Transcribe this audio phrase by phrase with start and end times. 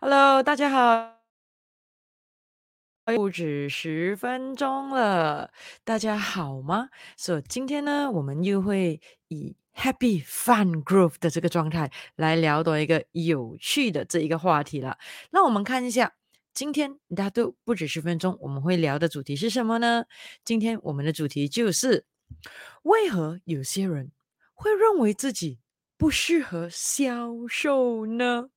[0.00, 1.16] Hello，大家好，
[3.04, 5.50] 不止十分钟了，
[5.84, 6.90] 大家好吗？
[7.16, 14.98] 所以今天呢，我们又会以 Happy Fun Groove 的这个状态来聊到一个有趣的这一个话题了。
[15.30, 16.14] 那我们看一下，
[16.52, 20.04] 今天大家都不止十分钟，我们会聊的主题是什么呢？
[20.44, 22.04] 今天我们的主题就是
[22.82, 24.12] 为何有些人
[24.52, 25.58] 会认为自己
[25.96, 28.50] 不适合销售呢？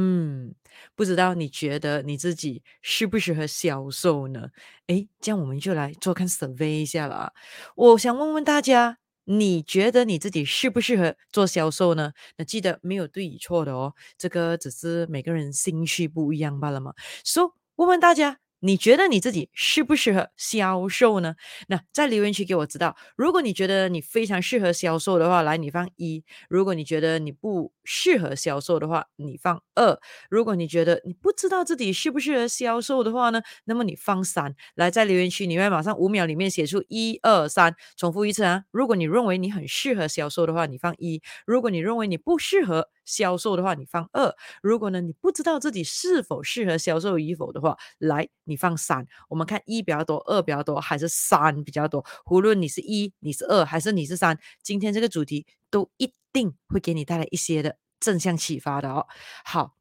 [0.00, 0.54] 嗯，
[0.94, 4.50] 不知道你觉得你自己适不适合销售呢？
[4.86, 7.32] 诶，这样我们就来做看 survey 一下了啊。
[7.74, 12.12] 我想问问大家，你觉得你自己适不适合做销售呢？
[12.36, 16.92] 那记得没有对与错的哦，这个只是每个人兴趣不一样罢了嘛。
[17.24, 18.38] So，问问大家。
[18.60, 21.34] 你觉得你自己适不适合销售呢？
[21.68, 22.96] 那在留言区给我知道。
[23.16, 29.98] 如果你觉得你非常适合销售的话，来，你放一；如果你觉得你不适合销售的话，你放二；
[30.28, 34.54] 如果你觉得你不知道自己适不适合销售的话呢，那么你放三。
[34.74, 38.64] 来，在留言区里面马上五秒里面写出一二三，重复一次啊！
[38.72, 44.30] 如果你认为你很适合销售的话，你放一；如果你认为你不适合，销售的话，你放二；
[44.62, 49.06] 如果呢，你不知道自己是否适合销售与否的话，来，你放三。
[49.30, 52.04] 我们看一比较多，二比较多，还是三比较多？
[52.30, 59.06] 无论你是一，你是二，还是你是三，今天这个主题都一定会给你带来一些的正向启发的哦。
[59.42, 59.74] 好，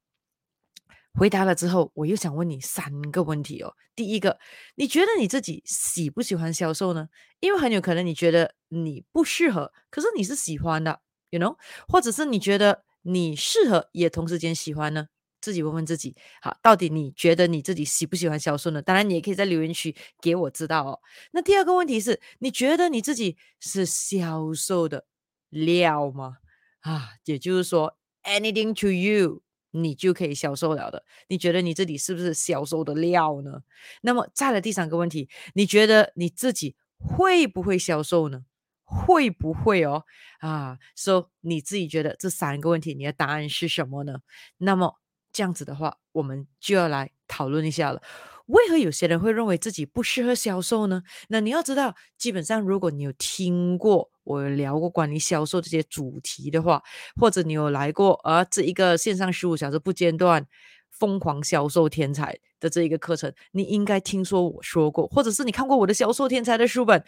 [1.13, 3.75] 回答了之后，我又想问你三个问题哦。
[3.93, 4.39] 第一个，
[4.75, 7.09] 你觉得你自己喜不喜欢销售呢？
[7.41, 11.57] 因为很有可能你觉得你不适合，可是你是喜欢的，you know？
[11.89, 12.86] 或者是你觉得。
[13.09, 15.07] 你适合也同时间喜欢呢？
[15.39, 18.81] 自己问问自己，好，到底你觉得你自己喜不喜欢销售呢？
[18.81, 20.99] 当然，你也可以在留言区给我知道哦。
[21.31, 25.05] 那第二个问题是，你觉得你自己是销售的
[25.49, 26.37] 料吗？
[26.81, 29.41] 啊，也就是说，anything to you，
[29.71, 31.05] 你就可以销售了的。
[31.29, 33.61] 你觉得你自己是不是销售的料呢？
[34.01, 38.43] 那么再来第三个问题，你觉得你自己会不会销售呢？
[38.89, 40.05] 会不会哦？
[40.39, 44.19] 啊，说、so, 你自己觉得这三个问题，你的答案是什么呢？
[44.59, 44.95] 那么
[45.33, 48.01] 这样子的话，我们就要来讨论一下了。
[48.45, 51.03] 为何有些人会认为自己不适合销售呢？
[51.27, 56.81] 那你要知道，基本上如果你有听过我聊过关于销售这些主题的话，
[57.19, 60.47] 或者你有来过啊这一个线上十五小时不间断
[60.91, 67.03] 疯狂销售天才的这一个课程，你应该听说我说过，或者是你看过我的销售天才的书本。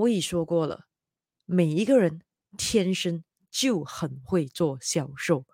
[0.00, 0.86] 我已说过了，
[1.44, 2.22] 每一个人
[2.56, 5.44] 天生就很会做销售，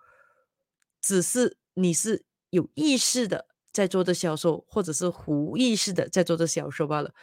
[1.01, 7.13] 只是你是有意识的在做着销售，或者是无意识的在做着销售罢了。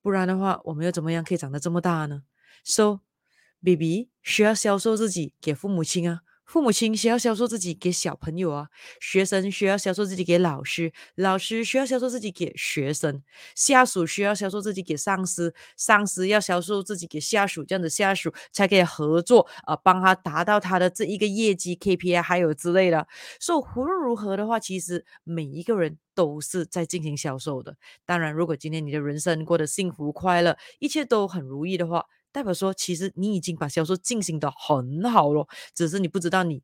[0.00, 2.22] 不然的话，我们又怎么样可以长得这么大呢
[2.64, 6.22] ？So，baby 需要销售自己给父母亲啊。
[6.52, 8.68] 父母亲需要销售自己给小朋友啊，
[9.00, 13.22] 学生需要销售自己给老师，老师需要销售自己给学生，
[13.54, 23.08] 下属需要销售自己给上司，上司要销售自己给下属，这样子下属才可以合作啊，帮他达到他的这一个业绩 KPI 还有之类的。
[23.40, 27.74] 所以无论如何的话，其实每一个人都是在进行销售的。
[28.04, 32.04] 当然，如果今天你的人生过得幸福快乐，一切都很如意的话。
[32.32, 36.62] 代表说，其实你已经把销售进行得很好了，只是你不知道你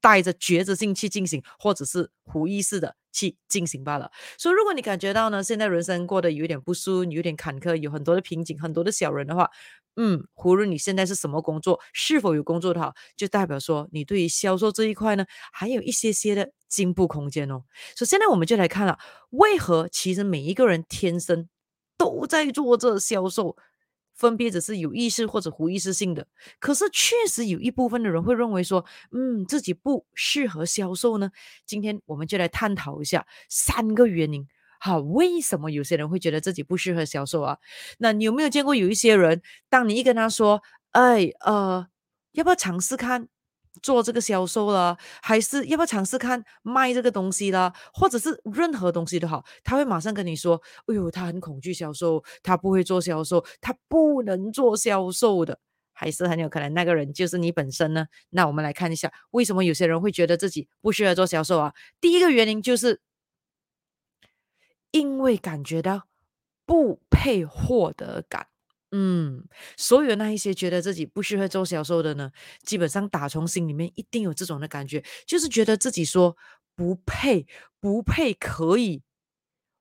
[0.00, 4.10] 带着觉知性去进行，或者是无意识的去进行罢了。
[4.36, 9.48] 所以，如果你感觉到呢，现在人生过得有点不顺，有点坎坷，有很多的瓶颈，很多的小人的话，
[9.96, 17.62] 嗯，无论你现在是什么工作，是否有工作的好，就代表说你对于销售这一块呢，还有一些些的进步空间哦。
[17.96, 18.98] 所以现在我们就来看了，
[19.30, 21.48] 为何其实每一个人天生
[21.96, 23.56] 都在做这销售。
[24.18, 26.26] 分别只是有意识或者无意识性的，
[26.58, 31.30] 可是确实有一部分的人会认为说，嗯，自己不适合销售呢。
[31.64, 34.44] 今天我们就来探讨一下三个原因，
[34.80, 37.58] 好，为什么有些人会觉得自己不适合销售啊？
[37.98, 39.40] 那你有没有见过有一些人，
[39.70, 41.86] 当你一跟他说，哎，呃，
[42.32, 43.28] 要不要尝试看？
[43.82, 55.58] 做这个销售了，还是要不要尝试看卖这个东西了，或者是任何东西都好，他会马上跟你说：“哎呦，他很恐惧销售，他不会做销售，他不能做销售的。”
[55.92, 58.06] 还是很有可能那个人就是你本身呢？
[58.30, 61.74] 那我们来看一下，为什么有些人会觉得自己不适合做销售啊？
[62.00, 63.00] 第一个原因就是
[64.92, 66.06] 因为感觉到
[66.64, 68.46] 不配获得感。
[68.92, 69.44] 嗯，
[69.76, 72.30] 所有那一些觉得自己不适合做销售的呢，
[72.64, 76.36] 基本上打从心里面一定有这种的感觉，就是觉得自己说
[76.74, 77.46] 不配，
[77.80, 79.02] 不配可以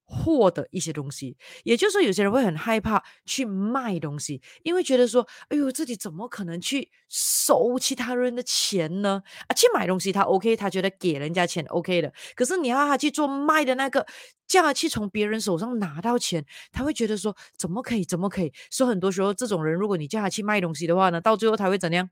[0.09, 9.21] 获得一些东西，也就是说，有些人会很害怕去卖东西，因为觉得说，哎呦，自己怎么可能去收其他人的钱呢？
[9.47, 14.05] 啊，去买东西他 OK，他觉得给人家钱 OK 的，可是你要他去做卖的那个，
[14.47, 18.05] 叫他去从别人手上拿到钱，他会觉得说，怎么可以？
[18.05, 18.53] 怎么可以？
[18.71, 22.09] 所以很多时候，这种人，如果你叫他去卖东西的话呢，到最后他会怎样？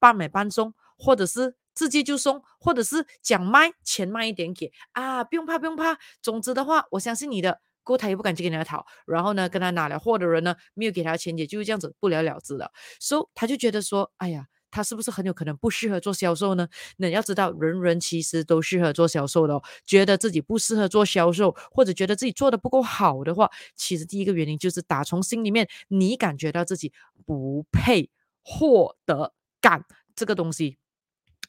[0.00, 5.96] 半买半送，或者是直接就送，或者是讲卖钱慢一点给啊，不用怕不用怕。
[6.22, 8.84] 总之的话，我相信你的，过他也不敢去跟人家讨。
[9.06, 12.72] 然后呢，跟他拿了货的人呢，没有给他钱，也就是这样子不了了之了。
[12.98, 16.66] 所以他就觉得说，哎呀，他是不是很有可能不适合做销售呢？
[16.96, 19.62] 那要知道，人人其实都适合做销售的哦。
[19.84, 26.92] 觉得自己不适合做销售，或者觉得自己做的不够好的话，其实第一个原因就是打从心里面你感觉到自己
[27.26, 28.10] 不配
[28.42, 29.84] 获得感
[30.14, 30.78] 这个东西。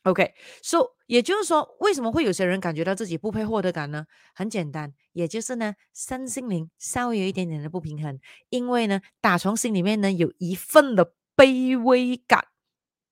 [0.10, 0.78] OK，so、
[1.08, 4.06] 也就是说，为什么会有些人感觉到自己不配获得感呢？
[4.34, 8.18] 很简单，也就是呢，身心灵稍微有一点点的不平衡，
[8.50, 12.46] 因为呢，打从心里面呢，有一份的卑微感，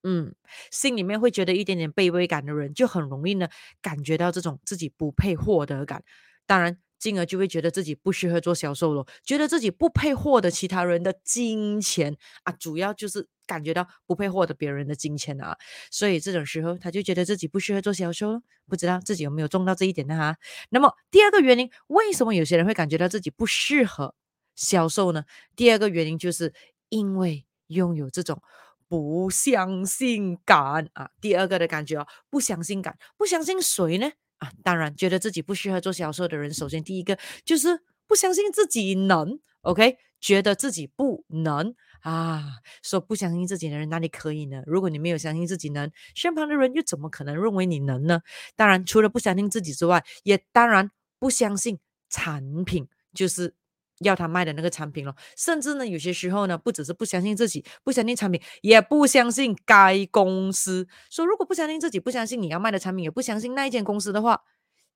[0.04, 0.36] 嗯，
[0.72, 3.50] 心里面会觉得一点点卑微感的人，就很容易呢，
[3.82, 6.04] 感觉到这种自己不配获得感。
[6.48, 6.78] 当然。
[7.06, 15.56] 进而就会觉得自己不适合做销售了，觉得自己不配获得其他人的金钱啊，主要就是感觉到不配获得别人的金钱啊，
[15.92, 20.36] 所以这种时候他就觉得自己不适合做销售了，不知道自己有没有中到这一点呢哈？
[20.72, 24.16] 那么第二个原因，为什么有些人会感觉到自己不适合
[24.56, 25.26] 销售呢？
[25.56, 26.56] 第二个原因就是
[26.90, 28.42] 因为拥有这种
[28.88, 34.12] 不相信感啊，第二个的感觉哦，不相信感，不相信谁呢？
[34.40, 44.62] 啊，当然，觉得自己不适合做销售的人，首先第一个就是不相信自己能，OK，觉得自己不能啊，说不相信自己的人哪里可以呢？
[44.66, 48.22] 如果你没有相信自己能，身旁的人又怎么可能认为你能呢？
[48.56, 51.80] 当然，除了不相信自己之外，也当然不相信
[52.10, 53.56] 产品，就是。
[54.00, 60.88] 要他卖的那个产品了，甚至呢，有些时候呢，不只是不相信自己，不相信产品，也不相信该公司。
[61.10, 64.42] 说如果不相信自己，不相信你要卖的产品，也不相信那一间公司的话，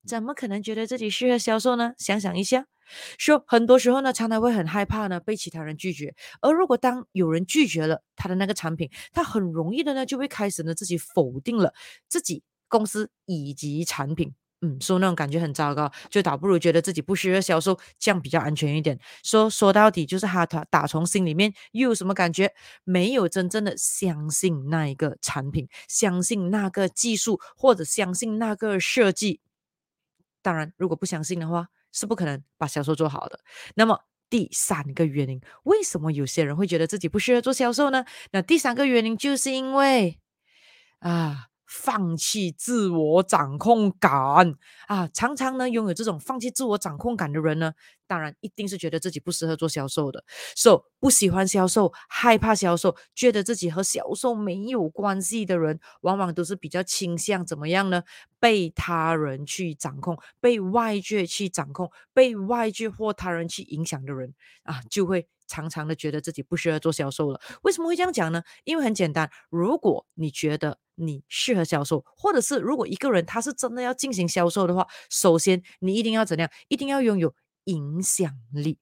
[0.05, 1.93] 怎么可能觉得自己适合销售呢？
[1.97, 2.65] 想想一下，
[3.17, 6.13] 说很多时候呢，常常会很害怕呢被其他人拒绝。
[6.41, 11.73] 而如果当有人拒绝了他的那个产品，他很容易的呢就会开始呢自己否定了
[12.07, 14.33] 自己公司以及产品。
[14.61, 18.99] 嗯，说那种感觉很糟糕，就倒不如觉得自己不需要销售，这样比较安全一点。
[19.23, 22.53] 说说到底，就是他打打从心里面又有什么感觉？
[22.83, 29.39] 没有真正的相信那一个产品，相信那个技术，或者相信那个设计。
[30.41, 33.39] 当然，如果不相信的话，是不可能把销售做好的。
[33.75, 33.97] 那么
[34.29, 38.03] 第三个原因，为什么有些人会觉得自己不需要做销售呢？
[38.31, 40.19] 那第三个原因就是因为
[40.99, 41.48] 啊。
[41.69, 44.55] 放弃自我掌控感
[44.87, 47.73] 啊，常常呢拥有这种放弃自我掌控感的人呢，
[48.07, 50.23] 当然一定是觉得自己不适合做销售的
[50.55, 58.01] ，so 不喜欢销售，害怕销售，觉得自己和销售没有关系的人，往往都是比较倾向怎么样呢？
[58.39, 64.33] 被他人去掌控，被外界去掌控，被外界或他人去影响的人
[64.63, 67.39] 啊，就会常常的觉得自己不适合做销售了。
[67.61, 68.41] 为什么会这样讲呢？
[68.63, 76.49] 因为很简单，如果你觉得你适合销售，或者是如果一个人他是真的要进行销售的话，首先你一定要怎样？
[76.67, 77.33] 一定要拥有
[77.65, 78.77] 影响力，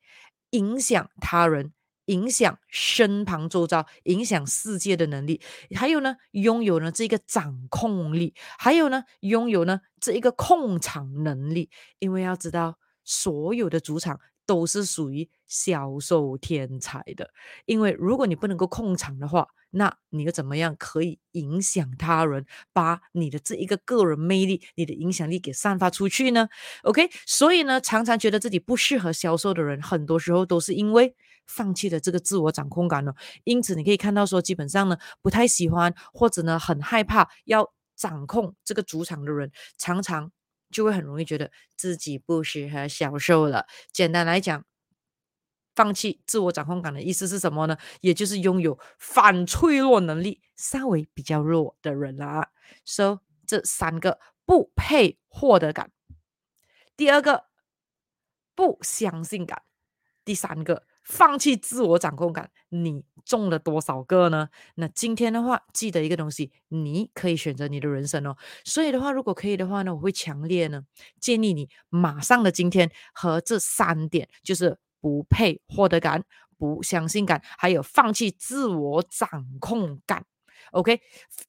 [0.52, 1.74] 影响他人，
[2.06, 5.42] 影响身旁周遭，影响世界的能力。
[5.76, 11.70] 还有呢，拥有呢这个掌控力，还有呢，拥有呢这一个控场能力。
[12.00, 14.20] 因为要知道，所有的主场。
[14.48, 17.30] 都是属于销售天才的，
[17.66, 26.48] 因为如果你不能够控场的话，那你又怎么样可以影响他人，把你的这一个个人魅力、你的影响力给散发出去呢
[26.84, 31.14] ？OK，所以呢，常常觉得自己不适合销售的人，很多时候都是因为
[31.46, 33.14] 放弃了这个自我掌控感了。
[33.44, 40.32] 因此，你可以看到说，基本上呢，不太喜欢或者呢，很害怕要掌控这个主场的人，常常。
[40.72, 43.68] 就会很容易觉得自己不适合销售了。
[43.92, 44.66] 简单来讲，
[45.76, 47.78] 放弃自我掌控感的意思是什么呢？
[48.02, 52.50] 也就是拥有反脆弱能力稍微比较弱的人啦。
[52.86, 55.92] So 这三个不配获得感，
[56.96, 57.46] 第二个
[58.56, 59.62] 不相信感，
[60.26, 60.87] 第三个。
[61.08, 64.50] 放弃自我掌控感，你中了多少个呢？
[64.76, 68.36] 那今天的话，记得一个东西，你可以选择你的人生哦。
[68.66, 70.84] 所以的话，如果可以的话呢，我会强烈呢
[71.22, 76.22] 建议你马上的今天和这三点，就是不配获得感、
[76.58, 80.26] 不相信感，还有放弃自我掌控感。
[80.72, 81.00] OK，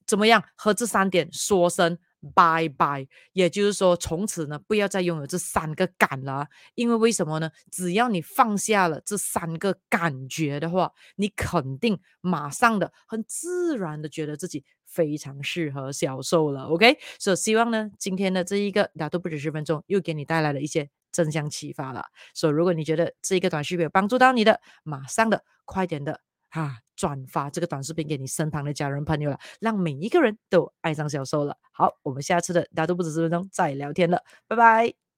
[0.07, 0.41] 怎么样？
[0.55, 1.97] 和这三点说声
[2.33, 6.47] 拜拜，也就是说，从此呢，不要再拥有这三个感了。
[6.75, 7.49] 因为为什么呢？
[7.71, 16.63] 只要你放下了这三个感觉的话，你肯定马上的、很自然的觉得自己非常适合销售了。
[16.65, 22.05] OK，所以希望呢，今天的这一个拿都不止十分钟，又给你带来了一些正向启发了。
[22.33, 26.19] 所以，如果你觉得这一个短视频有帮助到你的，马上的、快点的。
[26.49, 26.77] 啊！
[26.95, 31.55] 转发这个短视频给你身旁的家人朋友了，让每一个人都爱上销售了。
[31.71, 35.08] 好，我们下次的大家都不止十分钟再聊天了，拜拜。